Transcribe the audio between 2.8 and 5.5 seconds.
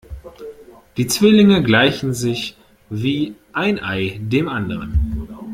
wie ein Ei dem anderen.